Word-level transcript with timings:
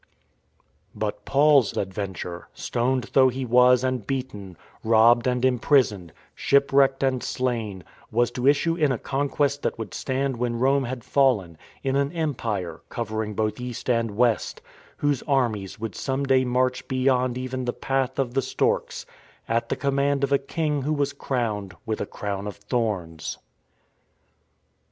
But 0.95 1.25
Paul's 1.25 1.77
Adventure, 1.77 2.47
stoned 2.55 3.11
though 3.13 3.29
he 3.29 3.45
was 3.45 3.83
and 3.83 4.07
beaten, 4.07 4.57
robbed 4.83 5.27
and 5.27 5.45
imprisoned, 5.45 6.11
shipwrecked 6.33 7.03
and 7.03 7.21
slain, 7.21 7.83
was 8.09 8.31
to 8.31 8.47
issue 8.47 8.73
in 8.73 8.91
a 8.91 8.97
conquest 8.97 9.61
that 9.61 9.77
would 9.77 9.93
stand 9.93 10.37
when 10.37 10.57
Rome 10.57 10.85
had 10.85 11.03
fallen;— 11.03 11.55
in 11.83 11.95
an 11.95 12.11
Empire 12.13 12.81
covering 12.89 13.35
both 13.35 13.61
East 13.61 13.91
and 13.91 14.17
West— 14.17 14.59
whose 14.97 15.21
armies 15.27 15.79
would 15.79 15.93
some 15.93 16.23
day 16.25 16.45
march 16.45 16.87
be 16.87 17.03
yond 17.03 17.37
even 17.37 17.65
the 17.65 17.71
Path 17.73 18.17
of 18.17 18.33
the 18.33 18.41
Storks 18.41 19.05
at 19.47 19.69
the 19.69 19.75
command 19.75 20.23
of 20.23 20.31
a 20.31 20.39
King 20.39 20.81
who 20.81 20.93
was 20.93 21.13
crowned 21.13 21.75
with 21.85 22.01
a 22.01 22.07
Crown 22.07 22.47
of 22.47 22.55
Thorns. 22.55 23.37